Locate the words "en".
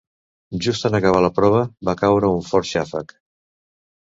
0.89-0.97